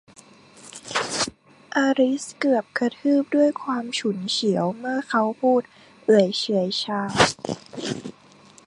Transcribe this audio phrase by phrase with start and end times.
[1.75, 5.61] อลิซเกือบจะกระทืบด้วยความฉุนเฉียวเมื่อเขาพูด
[6.05, 7.01] เอื่อยเฉื่อยชา